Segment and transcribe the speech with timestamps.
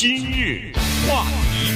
[0.00, 0.72] 今日
[1.06, 1.74] 话题，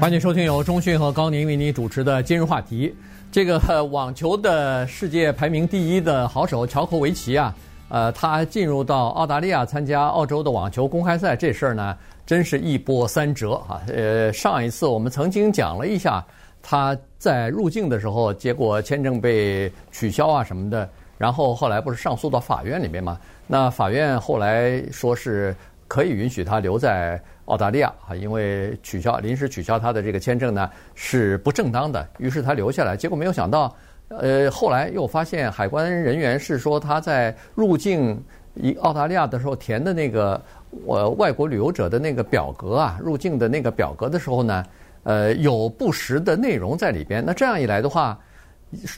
[0.00, 2.92] 欢迎收听由中讯和高宁为你主持的今日话题。
[3.30, 7.54] 这个网球的世界排名第一的好手乔科维奇啊，
[7.88, 13.80] 呃，他进入到澳大利亚参加澳洲的网球公开赛，这事儿呢，真是一波三折啊。
[13.86, 16.26] 呃，上一次我们曾经讲了一下
[16.60, 23.16] 他在入境的时候，结果签证被取消啊什么的，然后后来不是上诉到法院里面嘛？
[23.50, 25.56] 那法院后来说是
[25.88, 32.94] 可以允许他留在澳大利亚啊，因为取消临时取消他的这个签证呢是不正当的，于是他留下来。
[32.94, 33.74] 结果没有想到，
[34.08, 38.22] 呃，后来又发现海关人员是说他在入境
[38.54, 40.40] 一澳大利亚的时候填的那个
[40.86, 44.64] 呃外国旅游者的那个表格啊，入境的那个表格的时候呢，
[45.04, 47.24] 呃，有不实的内容在里边。
[47.24, 48.18] 那这样一来的话，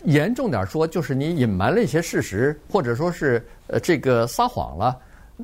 [0.03, 4.99] 严重点说，就是你隐瞒了一些事实，或者说是呃这个撒谎了。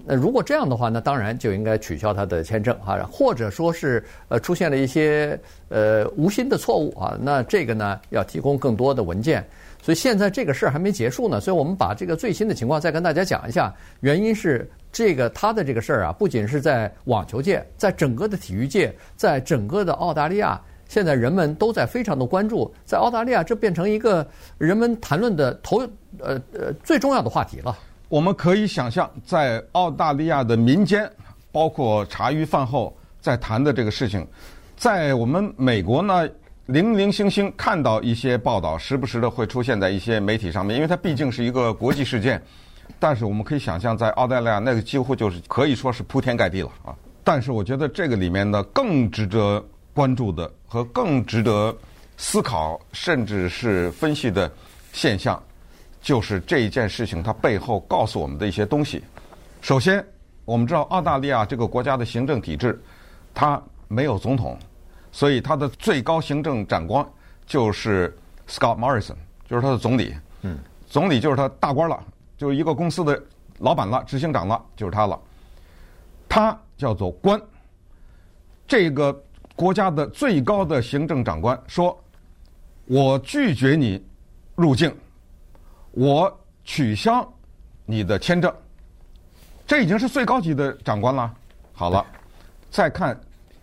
[0.05, 9.47] 那如果这样的话，那当然就应该取消他的签证啊，或者说是呃出现了一些呃无心的错误啊，那这个呢要提供更多的文件。
[9.83, 13.73] 所以现在这个事儿还没结束呢，所以我们把这个最新的情况再跟大家讲一下。
[14.01, 24.27] 原因是这个他的这个事儿啊，不仅是在网球界，在整个的体育界，在整个的澳大利亚，现在人们都在非常的关注，在澳大利亚这变成一个
[24.59, 25.79] 人们谈论的头
[26.19, 27.79] 呃呃最重要的话题了。
[28.09, 31.11] 我们可以想象，在澳大利亚的民间，
[31.51, 34.25] 包括茶余饭后在谈的这个事情，
[34.77, 36.29] 在我们美国呢，
[36.67, 42.41] 零零星星看到一些报道，时不时的会出现在一些媒体上面，因为它毕竟是一个国际事件。
[43.01, 46.95] 但是我们可以想象，在澳大利亚那个几乎就是可以说是铺天盖地了啊。
[47.25, 49.63] 但是我觉得这个里面呢，更值得
[49.93, 51.77] 关注的和更值得
[52.17, 54.49] 思考，甚至是分析的
[54.93, 55.43] 现象。
[56.07, 59.03] 就是这一件事情，它背后告诉我们的一些东西。
[59.61, 60.07] 首先，
[60.45, 62.81] 我们知道澳大利亚这个国家的行政体制，
[63.35, 64.57] 它没有总统，
[65.11, 67.05] 所以它的最高行政长官
[67.45, 69.17] 就是 Scott Morrison，
[69.49, 70.15] 就是他的总理。
[70.43, 70.57] 嗯，
[70.87, 72.01] 总理就是他大官了，
[72.39, 73.21] 就是一个公司的
[73.59, 75.21] 老板了、执行长了，就是他了。
[76.29, 77.41] 他叫做官。
[78.69, 79.13] 这个
[79.57, 82.01] 国家的最高的行政长官说
[82.87, 84.01] ：“我拒绝你
[84.55, 84.95] 入境。”
[85.97, 86.31] 我
[86.63, 87.27] 取消
[87.87, 88.55] 你的签证，
[89.67, 91.35] 这已经是最高级的长官了。
[91.73, 92.05] 好了，
[92.71, 93.19] 再看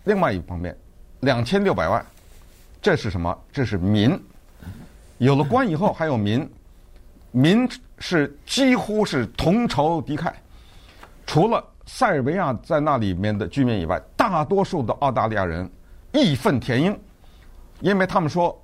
[0.06, 0.76] 另外一方面，
[1.20, 2.04] 两千六百万，
[2.82, 3.38] 这是什么？
[3.52, 4.20] 这是民。
[5.20, 6.50] 有了官以后，还有民，
[7.30, 10.34] 民是几乎是同仇敌忾。
[11.28, 15.70] 除了塞尔维亚在那里面的居民以外，大多数的澳大利亚人
[16.12, 17.00] 义愤填膺，
[17.80, 18.60] 因为他们说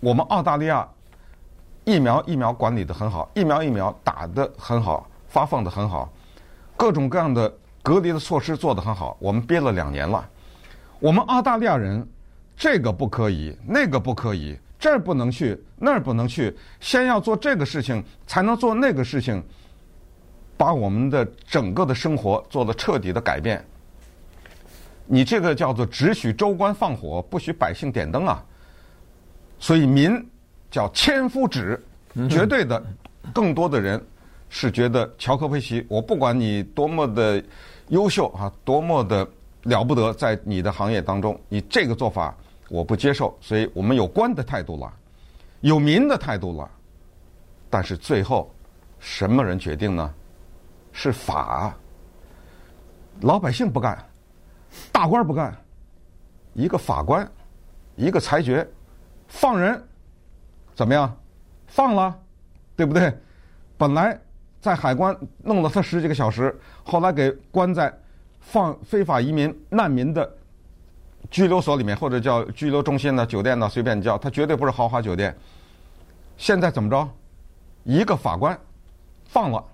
[0.00, 0.88] 我们澳大利亚。
[1.84, 6.12] 疫苗疫苗管理得很好，疫苗疫苗打得很好，发放得很好，
[6.76, 9.16] 各种各样的隔离的措施做得很好。
[9.18, 10.24] 我们憋了两年了，
[11.00, 12.06] 我们澳大利亚人
[12.56, 19.42] 这个不可以，那个不可以，这儿不能去，那儿不能去，先要做这个事情，才能做那个事情，
[20.56, 23.64] 把我们的整个的生活做了彻底的改变。
[25.06, 28.44] 你这个叫做只许州官放火，不许百姓点灯啊！
[29.58, 30.24] 所以民。
[30.72, 31.78] 叫千夫指，
[32.30, 32.82] 绝对的，
[33.32, 34.02] 更多的人
[34.48, 37.44] 是觉得乔科维奇，我不管你多么的
[37.88, 39.28] 优秀啊，多么的
[39.64, 42.34] 了不得，在你的行业当中，你这个做法
[42.70, 43.36] 我不接受。
[43.38, 44.90] 所以我们有官的态度了，
[45.60, 46.70] 有民的态度了，
[47.68, 48.50] 但是最后
[48.98, 50.14] 什么人决定呢？
[50.90, 51.76] 是法，
[53.20, 54.02] 老百姓不干，
[54.90, 55.54] 大官不干，
[56.54, 57.30] 一个法官，
[57.94, 58.66] 一个裁决，
[59.28, 59.82] 放人。
[60.82, 61.16] 怎么样？
[61.68, 62.18] 放了，
[62.74, 63.16] 对不对？
[63.78, 64.18] 本来
[64.60, 67.96] 在海关弄了他十几个小时，后来给关在
[68.40, 70.28] 放非法移民难民的
[71.30, 75.32] 拘留所里面，或者叫拘留中心呢、酒店呢，随便叫，他绝对不是豪华酒店。
[76.36, 77.08] 现在怎么着？
[77.84, 78.58] 一个法官
[79.26, 79.64] 放了，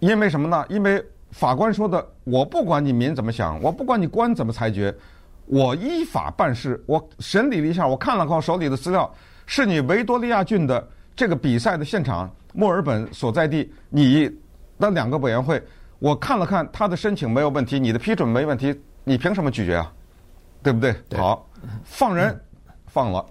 [0.00, 0.66] 因为什么呢？
[0.68, 4.92] 因为法官说的，我不管你民怎么想，我不管你官怎么裁决，
[5.46, 6.82] 我依法办事。
[6.88, 9.08] 我审理了一下，我看了看我手里的资料。
[9.54, 14.34] 是你维多利亚郡的这个比赛的现场，墨尔本所在地，你
[14.78, 15.62] 的两个委员会，
[15.98, 19.92] 我看了看他的申请没有问题，你的批准没问题，你凭什么拒绝啊？
[20.62, 20.94] 对不对？
[21.06, 21.46] 对好，
[21.84, 22.40] 放人，
[22.86, 23.22] 放了，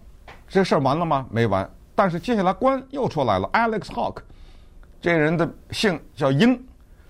[0.48, 1.26] 这事儿完了吗？
[1.32, 1.68] 没完。
[1.96, 4.22] 但是接下来官又出来了，Alex Hawke，
[5.02, 6.64] 这人的姓叫英，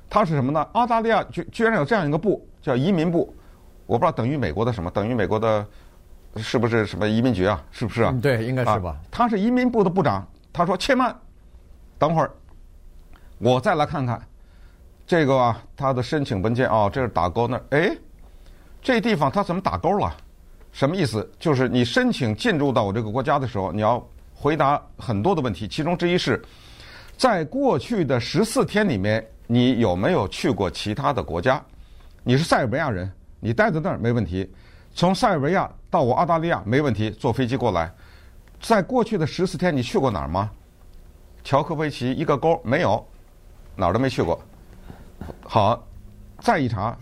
[0.09, 0.65] 他是什么呢？
[0.71, 3.35] 澳大利亚居居然有这样一个部叫移民部，
[3.87, 5.67] 我不知道等于美国的什么，等于美国的。
[6.37, 7.61] 是不是什么移民局啊？
[7.71, 8.11] 是不是啊？
[8.13, 8.91] 嗯，对，应该是吧。
[8.91, 11.13] 啊，他是移民部的部长，他说：“且慢，
[11.97, 12.31] 等会儿，
[13.37, 14.21] 我再来看看
[15.05, 17.97] 这个啊，他的申请文件啊，这是打勾那儿，哎，
[18.81, 20.15] 这地方他怎么打勾了？
[20.71, 21.29] 什么意思？
[21.37, 24.01] 就是你申请进入到我这个国家的时候，你要
[24.33, 26.41] 回答很多的问题，其中之一是，
[27.17, 31.61] 在过去的十四天里面，你有没有去过其他的国家？
[32.23, 33.11] 你是塞尔维亚人，
[33.41, 34.49] 你待在那儿没问题。
[34.93, 37.91] 从塞尔维亚到我澳大利亚没问题，坐飞机过来。
[38.59, 40.51] 在过去的十四天，你去过哪儿吗？
[41.43, 43.03] 乔科维奇一个勾没有，
[43.75, 44.39] 哪儿都没去过。
[45.43, 45.87] 好，
[46.39, 46.95] 再一查，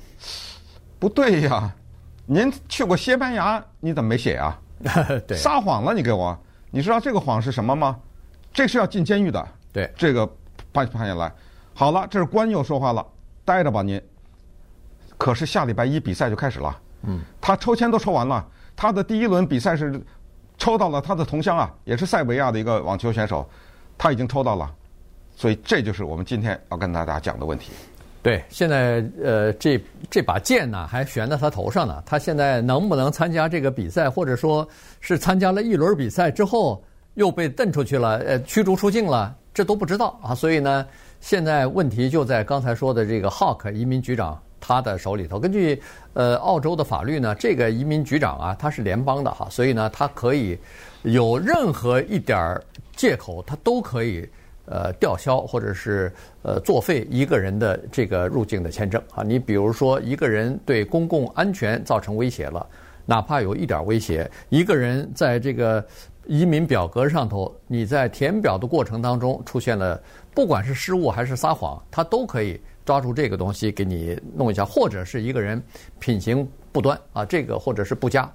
[0.97, 1.74] 不对呀，
[2.25, 4.57] 您去过西班牙，你怎么没写啊？
[5.27, 6.38] 对，撒谎了，你给我，
[6.71, 8.00] 你知道这个谎是什么吗？
[8.53, 9.45] 这是要进监狱的。
[9.74, 10.25] 对，这个
[10.71, 11.31] 判判下来，
[11.74, 13.06] 好了，这是官又说话了，
[13.44, 14.01] 待着吧您。
[15.18, 20.01] 可是下礼拜一比赛就开始了，嗯，他抽签都抽完了，他的第一轮比赛是
[20.57, 23.48] 抽到了他的同乡啊，也是塞维亚的一个网球选手，
[23.98, 24.69] 他已经抽到了，
[25.36, 27.72] 所以这就是我们今天要跟大家讲的问题。
[28.22, 32.04] 对，现在呃，这这把剑呢还悬在他头上呢。
[32.06, 34.68] 他现在能不能参加这个比赛，或者说
[35.00, 40.36] 是参加了一轮比赛之后又被蹬出去了，呃，驱逐出境了，这都不知道啊。
[40.36, 40.86] 所以呢，
[41.22, 44.38] 现在问题就在刚才说的这个 Hawk 移民局长
[44.69, 45.39] 他的手里头。
[45.39, 45.81] 根据
[46.13, 50.56] 呃澳洲的法律呢，这个移民局长啊，他是联邦的哈，所以呢，他可以
[51.01, 52.62] 有任何一点
[52.95, 54.30] 借口，他都可以。
[54.71, 56.13] 呃，吊销或者是
[56.44, 62.63] 呃作废一个人的这个入境的签证啊，你比如说一个人对公共安全造成威胁了，
[63.04, 65.83] 哪怕有一点威胁，一个人在这个
[66.27, 70.00] 移民表格上头，你在填表的过程当中出现了，
[70.36, 75.62] 不管是失误还是撒谎，他都可以抓住这个东西给你弄一下，或者是一个人
[76.00, 78.27] 品行不端啊，这个或者是不佳，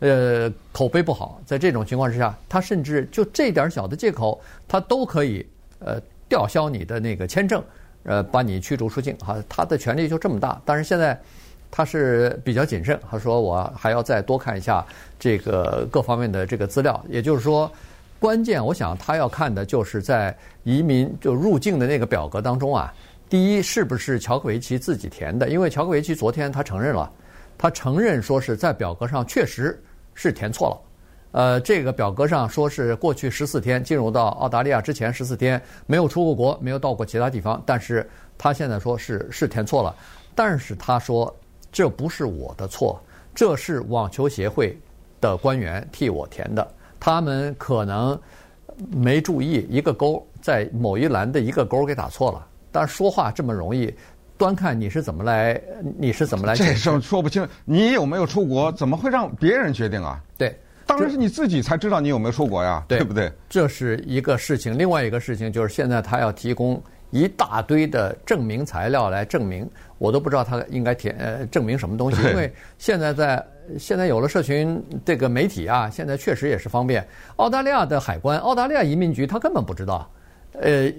[0.00, 4.38] 呃，口碑不好，在这种情况之下，他甚至就这点小的借口，
[4.68, 5.46] 他都可以。
[5.84, 5.98] 呃，
[6.28, 7.60] 吊销你的那个签证，
[8.04, 10.60] 呃，把你驱逐出境，哈，他的权力就这么大。
[10.64, 11.20] 但是现在
[11.72, 14.86] 他是比较谨慎，他说我还要再多看一下
[15.18, 17.04] 这个各方面的这个资料。
[17.08, 17.68] 也就是说，
[18.20, 20.32] 关键我想他要看的就是在
[20.62, 22.94] 移民就入境的那个表格当中啊，
[23.32, 25.48] 第一是不是乔克维奇自己填的？
[25.48, 27.10] 因为乔克维奇昨天他承认了，
[27.56, 29.82] 他承认说是在表格上确实
[30.12, 31.40] 是填错了。
[31.40, 38.06] 呃，这个表格上说是过去十四天进入到澳大利亚之前十四天没有出过国，没有到过其他地方，但是
[38.36, 39.96] 他现在说是是填错了，
[40.34, 41.34] 但是他说
[41.72, 43.02] 这不是我的错，
[43.34, 44.78] 这是网球协会
[45.22, 46.70] 的官员替我填的，
[47.00, 48.20] 他们可能
[48.90, 53.94] 没注意一个勾在某一栏的一个勾给打错了，但是说话这么容易，
[54.36, 55.60] 端看你是怎么来，
[55.96, 56.56] 你是怎么来。
[56.56, 60.18] 这事说不清，你有没有出国，怎么会让别人决定啊？
[60.36, 60.52] 对。
[60.84, 63.32] 当然是你自己才知道你有没有出国呀，对，对不对？
[63.48, 64.76] 这是一个事情。
[64.76, 69.66] 另外一个事情就是，现在他要提供一大堆的证明材料来证明，
[69.96, 72.20] 我都不知道他应该填呃证明什么东西。
[72.28, 73.46] 因为现在在
[73.78, 77.06] 现在有了社群这个媒体啊，现在确实也是方便。
[77.36, 80.10] 澳大利亚的海关、澳大利亚移民局，他根本不知道，
[80.60, 80.92] 呃，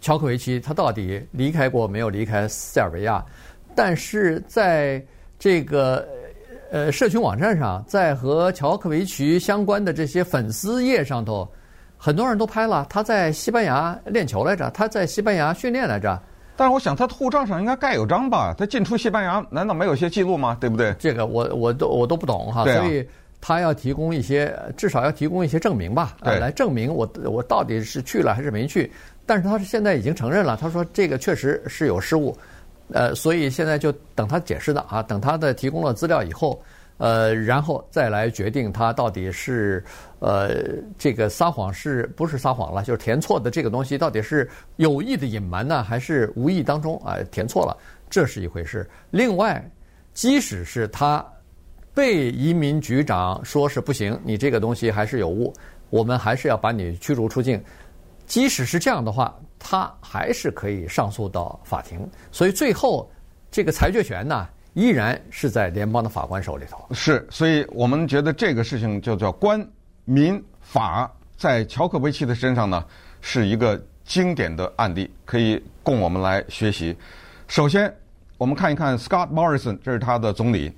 [0.00, 3.24] 乔克维奇他到底离开过没有离开塞尔维亚，
[3.74, 5.04] 但是在
[5.38, 6.06] 这个。
[6.72, 11.48] 呃，社群网站上，在和乔克维奇相关的这些粉丝页上头，
[11.96, 16.20] 很多人都拍了他在西班牙练球来着，他在西班牙训练来着。
[16.56, 18.52] 但是我想，他的护照上应该盖有章吧？
[18.58, 20.58] 他进出西班牙难道没有一些记录吗？
[20.60, 20.92] 对不对？
[20.98, 23.08] 这个我我都我都不懂哈，所以
[23.40, 28.90] 他要提供一些，至少要提供一些证明吧，呃，来证明我我到底是去了还是没去。
[29.24, 32.36] 但是他是现在已经承认了，他说这个确实是有失误。
[32.92, 36.62] 呃，所以现在就等他解释的啊，等他的提供了资料以后，
[36.98, 39.82] 呃，然后再来决定他到底是
[40.20, 40.50] 呃
[40.96, 47.76] 这个撒谎是不是撒谎了，就是填错的这个东西到底是有意的隐瞒呢，还是无意当中啊填错了，
[48.08, 48.88] 这是一回事。
[49.10, 49.68] 另外，
[50.14, 51.26] 即使是他
[51.96, 55.52] 被移民局长说是不行，你这个东西还是有误，
[55.90, 57.60] 我们还是要把你驱逐出境。
[58.26, 59.34] 即使是这样的话。
[59.58, 61.98] 他还是可以上诉到法庭，
[62.30, 63.10] 所以最后
[63.50, 66.86] 这个裁决权呢，依然是在联邦的法官手里头。
[66.92, 69.66] 是，所以我们觉得这个事情就叫官
[70.04, 72.84] 民法，在乔克维奇的身上呢，
[73.22, 76.94] 是一个经典的案例，可以供我们来学习。
[77.48, 77.92] 首先，
[78.36, 80.70] 我们看一看 Scott Morrison，这是他的总理。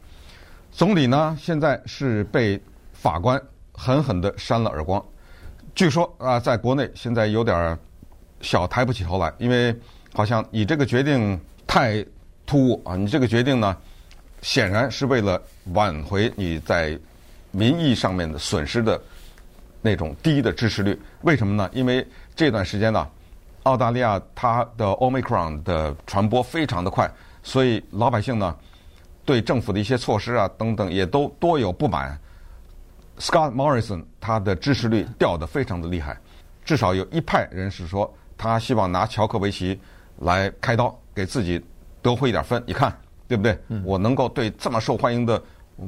[0.78, 3.42] 总理呢，现在是被法官
[3.73, 5.04] 狠狠地扇了耳光。
[5.75, 7.76] 据说啊，在国内现在有点。
[8.40, 9.75] 小抬不起头来，因为
[10.14, 12.06] 好像你这个决定太
[12.47, 12.94] 突兀啊！
[12.94, 13.76] 你这个决定呢，
[14.42, 15.42] 显然是为了
[15.73, 16.97] 挽回你在
[17.50, 19.02] 民意上面的损失的
[19.82, 20.97] 那种低的支持率。
[21.23, 21.68] 为什么呢？
[21.73, 22.06] 因为
[22.37, 23.08] 这段时间呢，
[23.64, 27.11] 澳大利亚它的 Omicron 的传播非常的快，
[27.42, 28.56] 所以老百姓呢
[29.28, 32.18] 对政府的一些措施啊等等也都多有不满。
[33.18, 36.16] Scott Morrison 他的支持率掉得非常的厉害，
[36.64, 39.78] 至少有一派人士说他希望拿乔克维奇
[40.20, 41.62] 来开刀，给自己
[42.00, 42.62] 得回一点分。
[42.66, 42.90] 你看
[43.28, 43.58] 对不对？
[43.85, 45.42] 我能够对这么受欢迎的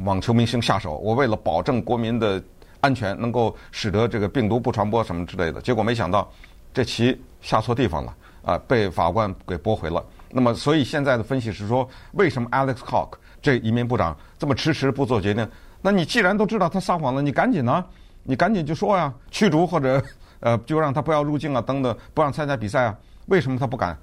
[0.04, 2.42] 网球明星下手，我为了保证国民的
[2.82, 5.62] 安全，能够使得这个病毒不传播什么之类的。
[5.62, 6.30] 结果没想到
[6.74, 10.04] 这棋下错地方了啊，被法官给驳回了。
[10.28, 15.48] 那么所以现在的分析是说，为什么 Alex Cock 这移民部长这么迟迟不做决定？
[15.82, 17.84] 那你既然都知道他撒谎了，你赶紧呢？
[18.22, 20.02] 你赶紧就说呀，驱逐或者
[20.40, 22.96] 呃，就让他不要入境啊，等等，不让参加比赛啊？
[23.26, 23.98] 为什么他不敢？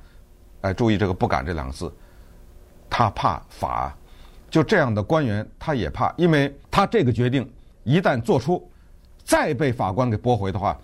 [0.62, 1.94] 哎，注意这个“不敢”这两个字，
[2.90, 3.96] 他怕法。
[4.50, 7.48] 就这样的官员，他也怕，因为他这个决定
[7.84, 8.68] 一旦做出，
[9.24, 10.76] 再被法官给驳回的话，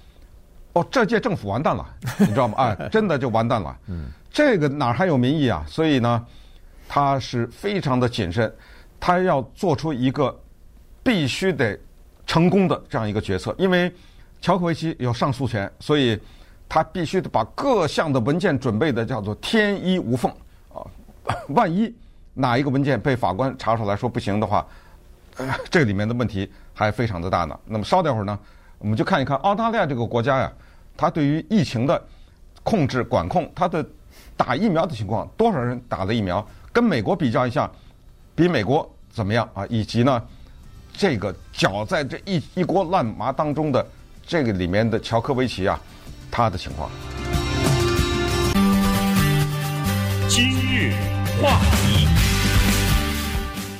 [0.73, 1.83] 哦，这届政府完蛋了，
[2.19, 2.55] 你知道吗？
[2.57, 3.75] 哎，真的就完蛋了。
[3.87, 5.63] 嗯，这个哪还有民意啊？
[5.67, 6.23] 所以呢，
[6.87, 8.53] 他是非常的谨慎，
[8.99, 10.39] 他要做出一个。
[11.05, 11.77] 必须得
[12.25, 13.93] 成功的这样一个决策，因为
[14.39, 16.17] 乔科维奇有上诉权，所以
[16.69, 20.31] 他必须得把各项的文件准备的叫做天衣无缝
[20.73, 20.79] 啊。
[21.53, 21.93] 万一
[22.33, 24.65] 哪一个文件被法官查出来说不行的话，
[25.35, 27.59] 呃，这里面的问题还非常的大呢。
[27.65, 28.39] 那么稍等会儿呢，
[28.77, 30.49] 我们就看一看澳大利亚这个国家呀，
[30.95, 32.01] 它对于疫情的
[32.63, 33.85] 控制管控，它的
[34.37, 37.69] 打疫苗的情况，多少人打了疫苗，跟美国比较一下，
[38.33, 39.63] 比美国怎么样啊？
[39.69, 40.21] 以及呢？
[40.95, 43.85] 这个搅在这一一锅烂麻当中的
[44.25, 45.79] 这个里面的乔科维奇啊，
[46.31, 46.89] 他的情况。
[50.27, 50.93] 今日
[51.39, 52.02] 话题，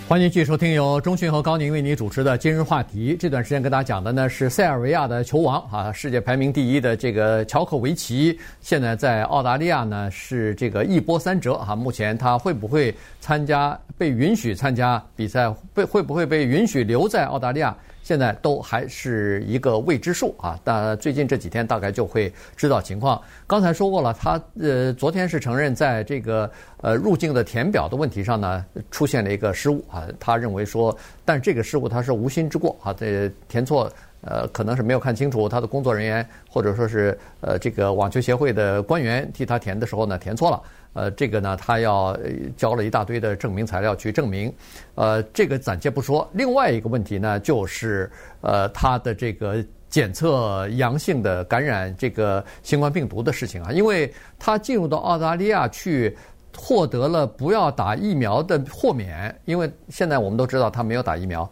[0.05, 3.15] 欢迎继续收听由中讯和高宁为你主持的今日话题。
[3.17, 11.74] 这段时间跟大家讲的呢是塞尔维亚的球王啊，世界排名第一的这个乔科维奇，现在在澳大利亚呢是这个一波三折啊。
[11.74, 13.79] 目前他会不会参加？
[13.98, 17.75] 被允许参加比赛，被会不会被允许留在澳大利亚？
[18.03, 20.60] 现在都还是一个未知数啊！
[20.63, 23.19] 但最近这几天大概就会知道情况。
[23.48, 30.05] 刚才说过了，他呃昨天是承认在这个呃入境的填表的问题上呢出现了一个失误啊。
[30.19, 40.62] 他认为说，但这个失误他是无心之过啊，这填错呃可能是没有看清楚，他的工作人员或者说是呃这个网球协会的官员替他填的时候呢填错了。
[40.93, 42.15] 呃，这个呢，他要
[42.55, 44.53] 交了一大堆的证明材料去证明，
[44.93, 46.29] 呃，这个暂且不说。
[46.33, 48.09] 另外一个问题呢，就是
[48.41, 56.15] 呃，他的这个检测阳性的感染这个新冠病毒的事情啊，因为他进入到澳大利亚去，
[56.55, 61.50] 获得了不要打疫苗的豁免，因为现在我们都知道他没有打疫苗，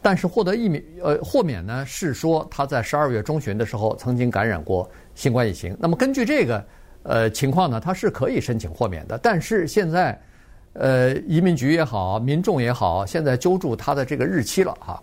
[0.00, 5.76] 但是获得疫苗呃豁免呢，是说他在十二月中旬的时候曾经感染过新冠疫情。
[5.80, 6.64] 那么根据这个。
[7.10, 10.20] 呃，情况呢，他是可以申请豁免的，但是现在，
[10.74, 15.02] 呃，移民局也好，民众也好，现在揪住他的这个日期了哈，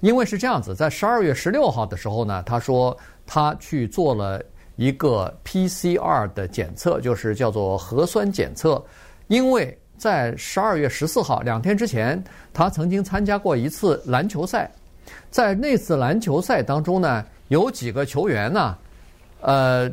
[0.00, 4.42] 因为是这样子，在十二月十六号的时候呢，他说他去做了
[4.76, 8.82] 一个 PCR 的检测，就是叫做核酸检测，
[9.28, 14.72] 因为在十二月十四号两天之前，他曾经参加过一次篮球赛，
[15.30, 18.74] 在那次篮球赛当中呢，有几个球员呢，
[19.42, 19.92] 呃。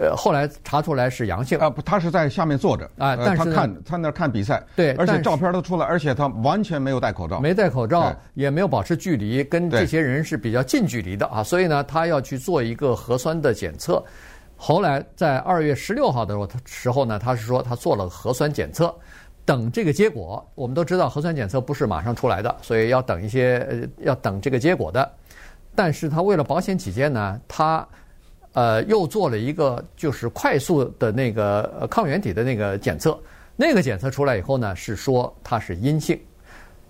[0.00, 14.02] 呃，后来查出来是阳性啊，不，他是在下面坐着啊，但是他看他那看比赛，对，而且照片都出来，而且他完全没有戴口罩，没戴口罩，也没有保持距离，跟这些人是比较近距离的啊，所以呢，他要去做一个核酸的检测。
[14.56, 18.94] 后来在二月十六号的时候，他时候呢，他是说他做了核酸检测，
[19.44, 20.44] 等这个结果。
[20.54, 25.10] 我们都知道核酸检测不是马上出来的，所以要等一些，呃，要等这个结果的。
[25.74, 27.86] 但是他为了保险起见呢，他。
[28.54, 33.18] 呃，又做了一个就是快速的那个抗原体的那个检测，
[33.56, 36.18] 那个检测出来以后呢，是说它是阴性。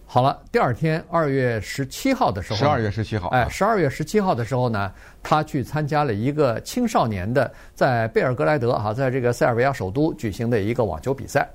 [0.06, 4.92] 好了，第二天二月十七号的时候，十二月十七号，哎，十二月十七号的时候呢，
[5.22, 11.48] 他去参加了一个青少年的在贝尔格莱德哈，在这个塞尔维亚首都举行的一个网球比赛。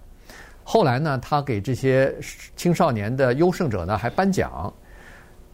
[0.63, 2.13] 后来呢，他给这些
[2.55, 4.73] 青少年的优胜者呢还颁奖。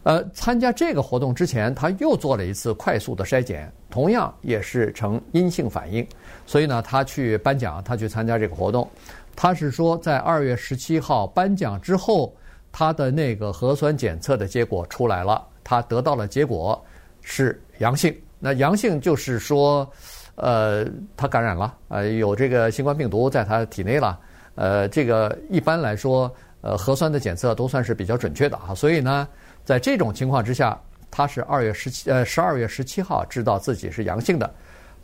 [0.06, 6.06] 呃，参加这个活动之前，他又做了一次快速的筛检，同样也是呈阴性反应。
[6.46, 8.88] 所以呢，他去颁奖，他去参加这个活动。
[9.34, 12.32] 他是说，在二月十七号颁奖之后，
[12.70, 16.80] 他的那个核酸检测的结果出来了，他得到了结果
[17.20, 18.16] 是阳性。
[18.38, 19.90] 那阳性就是说，
[20.36, 20.86] 呃，
[21.16, 24.16] 他感染了，呃，有这个新冠病毒在他体内了。
[24.54, 26.32] 呃，这个一般来说，
[26.66, 28.74] 呃，核酸的检测都算是比较准确的啊。
[28.74, 29.26] 所以呢。
[29.66, 30.80] 在这种情况之下，
[31.10, 34.48] 他是二月十七呃十二月十七号知道自己是阳性的，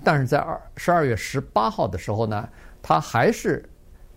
[0.04, 2.48] 但是在二十二月十八号的时候呢，
[2.80, 3.68] 他还是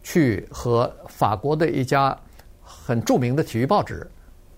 [0.04, 2.16] 去和法国的一家
[2.62, 4.08] 很著名的体育报纸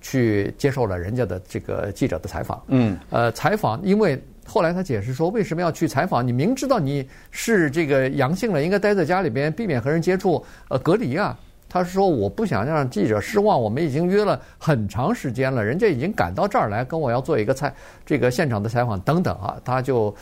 [0.01, 2.62] 去接受了人家的这个记者的采访。
[2.67, 6.27] 嗯，呃，采访，因为后来他解释说，为什么要去采访？
[6.27, 11.39] 你明知道你是这个阳性了，应该待在家里边，避免和人接触，呃，隔离啊。
[11.77, 17.74] 他是说，我不想让记者失望，我们已经约了很长时间了，人家已经赶到这儿来跟我要做一个采
[18.05, 20.15] 这个现场的采访等等啊，他就。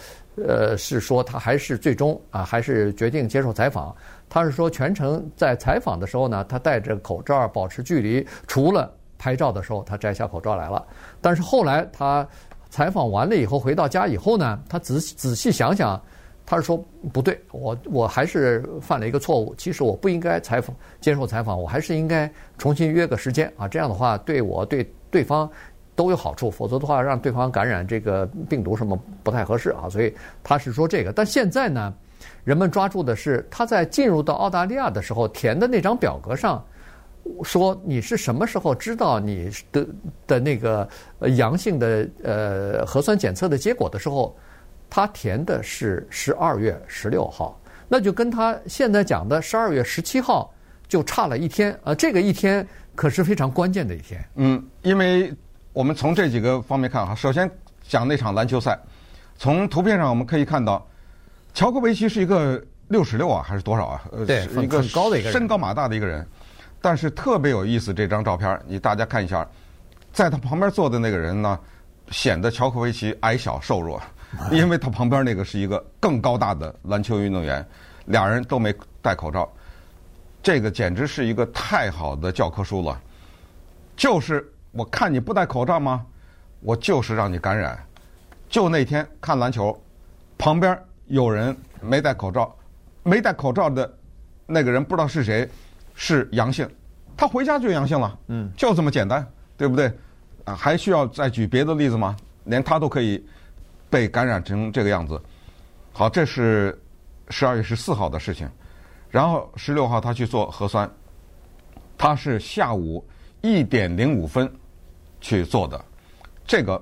[0.45, 3.95] 呃，是说他还是最终啊，还是决定接受采访。
[4.27, 10.85] 他是说全程在采访的时候呢，他戴着口罩，保持距离，除了拍照的时候，他摘下口罩来了。
[11.21, 12.27] 但是后来他
[12.69, 15.97] 采访完了以后，回到家以后呢，他仔仔细想想，
[16.45, 19.55] 他是说不对，我我还是犯了一个错误。
[19.57, 25.49] 其实我不应该采访接受采访，我还是应该重新约个时间啊，这样的话对我对对方。
[25.97, 29.87] 都有好处，否则的话让对方感染这个病毒什么不太合适啊。
[29.89, 31.93] 所以他是说这个，但现在呢，
[32.43, 36.61] 人们抓住的是他在进入到澳大利亚的时候填的那张表格上，
[37.43, 39.87] 说你是什么时候知道你的
[40.27, 40.85] 的那个
[41.37, 44.35] 阳性的呃核酸检测的结果的时候，
[44.95, 47.59] 他填的是十二月十六号，
[47.89, 50.49] 那就跟他现在讲的十二月十七号
[50.87, 51.93] 就差了一天啊。
[51.93, 54.25] 这个一天可是非常关键的一天。
[54.35, 55.35] 嗯，因为。
[55.73, 57.51] 我们从这几个方面看哈，首先
[57.85, 58.79] 讲那场篮球赛，
[59.37, 60.87] 从图片上我们可以看到，
[61.53, 64.01] 乔科维奇是一个六十六啊，还是多少啊？
[64.25, 66.25] 对，一个很高的一个人，身高马大的一个人。
[66.81, 69.45] 但是特别有意思，这张照片你大家看一下，
[70.13, 71.59] 在他旁边坐的那个人呢，
[72.09, 74.01] 显得乔科维奇矮小瘦弱，
[74.51, 77.65] 因为他旁边那个是一个更高大的篮球运动员，
[78.05, 79.51] 俩人都没戴口罩，
[80.43, 82.99] 这个简直是一个太好的教科书了，
[83.95, 84.51] 就是。
[84.77, 86.05] 我看你不戴口罩吗？
[86.59, 87.81] 我就是让你感染。
[88.49, 89.81] 就那天看篮球，
[90.37, 90.77] 旁边
[91.07, 92.53] 有人没戴口罩，
[93.01, 93.89] 没戴口罩的
[94.45, 95.49] 那个人不知道是谁，
[95.93, 96.69] 是阳性，
[97.15, 98.19] 他回家就阳性了。
[98.27, 99.25] 嗯，就这么简单，
[99.55, 99.89] 对不对？
[100.43, 102.13] 啊，还需要再举别的例子吗？
[102.43, 103.25] 连他都可以
[103.95, 105.21] 被感染成这个样子。
[105.93, 106.77] 好，这是
[107.29, 108.49] 十二月十四号的事情，
[109.09, 110.91] 然后十六号他去做核酸，
[111.97, 113.01] 他是下午
[113.39, 114.53] 一点零五分。
[115.21, 115.85] 去做的，
[116.45, 116.79] 这个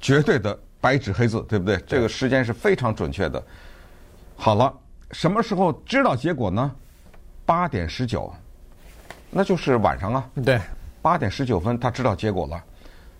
[0.00, 1.76] 绝对的白纸黑字，对不对？
[1.86, 3.42] 这个时间是非常准确的。
[4.36, 4.72] 好了，
[5.10, 6.74] 什么时候知道结果呢？
[7.44, 8.32] 八点十九，
[9.28, 10.30] 那就是晚上啊。
[10.42, 10.58] 对，
[11.02, 12.64] 八点十九分他知道结果了。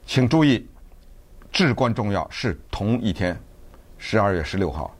[0.06, 0.66] 请注意，
[1.50, 3.38] 至关重要是同一天，
[3.96, 4.94] 十二月十六号。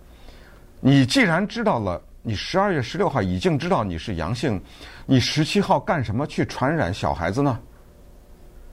[0.80, 4.60] 你既然知道了，你十二月十六号已经知道你是阳性，
[5.06, 7.58] 你十七号干什么去传染小孩子呢？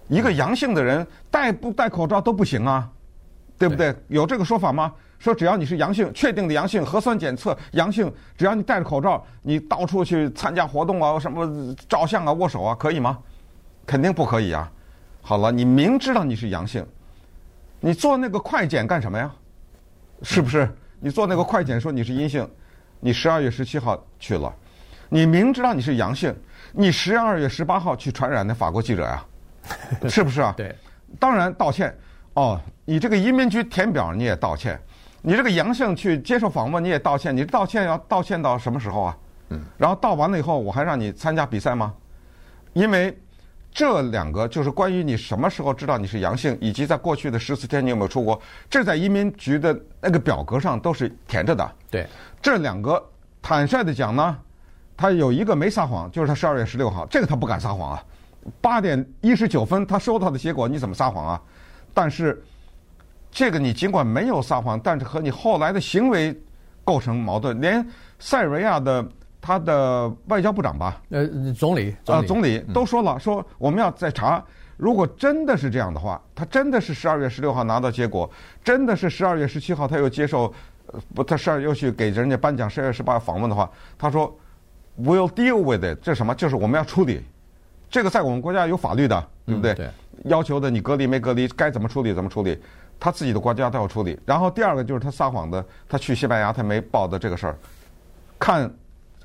[0.08, 2.90] 一个阳性的人戴不戴口罩都不行啊，
[3.58, 3.96] 对不对？
[4.08, 4.94] 有这个说法吗？
[5.18, 13.18] 说只要你是阳性，确定的阳性，核酸检测阳性，只要你戴着口罩，你到处去参加活动啊，什么照相啊、握手啊，可以吗？
[13.86, 14.72] 肯定不可以啊！
[15.22, 16.86] 好了，你明知道你是阳性，
[17.86, 19.32] 你做那个快检干什么呀？
[20.24, 20.68] 是不是？
[21.00, 22.50] 你做那个快检说你是阴性，
[23.00, 24.52] 你十二月十七号去了，
[25.08, 26.36] 你明知道你是阳性，
[26.72, 29.24] 你十二月十八号去传染那法国记者呀？
[30.10, 30.52] 是不是啊？
[30.58, 30.76] 对，
[31.20, 31.96] 当然道歉。
[32.34, 34.82] 哦，你这个移民局填表你也道歉，
[35.22, 39.18] 你这个阳性去接受访问你也道歉，你道歉要道歉到什么时候啊？
[39.50, 39.62] 嗯。
[39.78, 41.94] 然后道完了以后，我还让你参加比赛吗？
[42.74, 43.16] 因为
[43.76, 51.70] 这两个就是关于你什么时候知道你是阳性，以及在过去的十四天你有没有出国，这在移民局的那个表格上都是填着的。
[51.92, 52.08] 对，
[52.42, 53.04] 这两个
[53.42, 54.38] 坦率的讲呢，
[54.96, 58.04] 他有一个没撒谎，就是他十二月十六号，这个他不敢撒谎啊。
[58.62, 61.42] 八点一十九分，他收到的结果，你怎么撒谎啊？
[61.94, 62.42] 但是，
[63.30, 66.34] 这个你尽管没有撒谎，但是和你后来的行为
[66.86, 67.60] 构成矛盾。
[67.60, 67.86] 连
[68.20, 69.06] 塞尔维亚的
[69.46, 74.44] 他的外交部长吧，呃，总理啊，总理都说了，说我们要再查。
[74.76, 78.28] 如果真的是这样的话，他真的是十二月十六号拿到结果，
[78.64, 80.52] 真的是十二月十七号他又接受，
[81.14, 84.36] 不，他十二又去给人家颁奖，十二月十八号访问的话，他说
[85.00, 86.34] We'll deal with it，这什么？
[86.34, 87.22] 就是我们要处理。
[87.88, 89.74] 这个在我们国家有法律的，对不对？
[89.74, 89.90] 嗯、对，
[90.24, 92.58] 要求的你隔离没隔离，该怎么处理怎么处理，
[93.00, 94.20] 他自己的国家都要处理。
[94.26, 97.56] 然后第二个就是他撒谎的，他去西班牙他没报的这个事儿，
[98.40, 98.70] 看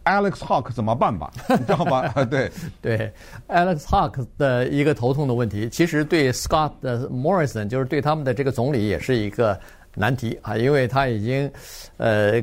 [0.04, 2.08] Alex Hawke 怎么办吧， 你知道吧？
[2.30, 3.12] 对对
[3.48, 6.72] ，Alex Hawke 的一个头痛的问题，其实对 Scott
[7.10, 9.58] Morrison 就是对他们的这个总理也是一个
[9.94, 11.50] 难题啊，因为他已经
[11.96, 12.40] 呃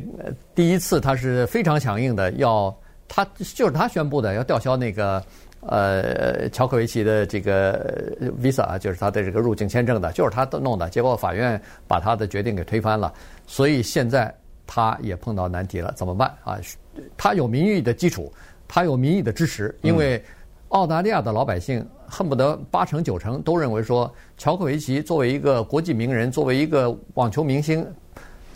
[0.55, 2.75] 第一次他是非常强硬的，要
[3.07, 5.23] 他就是他宣布的要吊销那个。
[5.61, 13.11] 呃，乔科维奇的这个 visa 啊，就是他的这个入境签证的，就是他弄的，结果法院把他的决定给推翻了。
[13.47, 14.33] 所以现在
[14.67, 16.57] 他也碰到难题了，怎么办啊？
[17.15, 18.31] 他有民意的基础，
[18.67, 20.23] 他有民意的支持，因为
[20.69, 27.85] 澳大利亚的老百姓恨不得八成九成都认为说，乔科维奇作为一个国际名人，作为一个网球明星，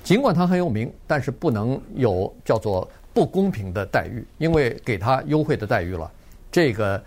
[0.04, 6.12] 尽管他很有名，但是不能有叫做不公平的待遇，因为给他优惠的待遇了。
[6.52, 7.02] 这个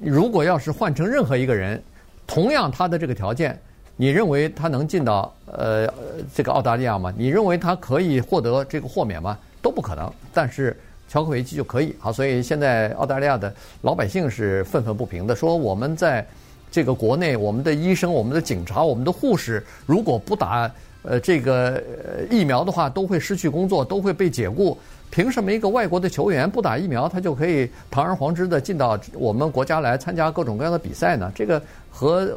[0.00, 1.82] 如果要是换成任何一个人，
[2.26, 3.58] 同样他的这个条件。
[4.00, 5.92] 你认为他能进到呃
[6.32, 7.12] 这个澳大利亚吗？
[7.18, 9.36] 你认为他可以获得这个豁免吗？
[9.68, 10.10] 都不可能。
[10.32, 10.74] 但是
[11.08, 13.52] 乔科维奇就可以啊，所以现在澳大利亚的
[13.82, 16.26] 老百姓是愤愤不平的，说我们在
[16.70, 20.70] 这个国内，我们的医生、我们的警察、我们的护士，如果不打
[21.02, 21.82] 呃这个
[22.30, 24.78] 疫苗的话，都会失去工作，都会被解雇。
[25.10, 31.32] 凭什么一个外国的球员不打疫苗，他就可以堂而皇之的进到我们国家来参加各种各样的比赛呢？
[31.34, 32.30] 这个和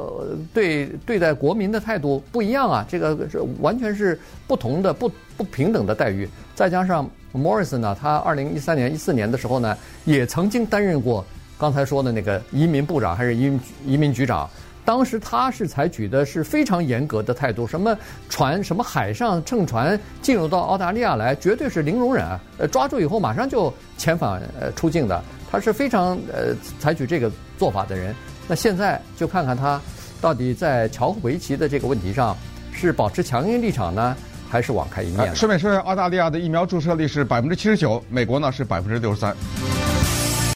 [0.54, 2.86] 对对待国民的态度不一样啊！
[2.88, 4.18] 这个是完全是
[4.48, 6.26] 不同的、不不平等的待遇。
[6.56, 11.26] 再加上 Morris 呢，他二零一三年、一四年的时候呢，也曾经担任过
[11.58, 14.50] 刚才说的那个移民部长还是移民移民局长。
[14.84, 17.96] 当时他是采取的是非常严格的态度，什么
[18.30, 22.26] 船、什么海上乘船进入到澳大利亚来，绝对是零容忍！
[22.58, 24.42] 呃，抓住以后马上就遣返
[24.76, 28.14] 出境的，他是非常呃采取这个做法的人。
[28.48, 29.80] 那现在就看看他
[30.20, 32.36] 到底在乔维奇的这个问题上
[32.74, 34.18] 是保持强硬立场呢，
[34.52, 35.34] 还是网开一面？
[35.34, 39.34] 顺便说一下，澳大利亚的疫苗注射率是百分之七十九，美国呢是百分之六十三。